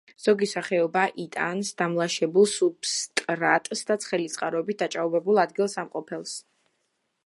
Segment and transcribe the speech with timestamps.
[0.25, 6.39] ზოგი სახეობა იტანს დამლაშებულ სუბსტრატს და ცხელი წყაროებით დაჭაობებულ ადგილსამყოფელს.